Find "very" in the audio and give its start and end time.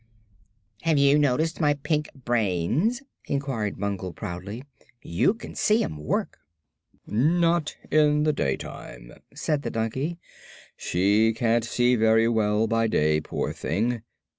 11.95-12.27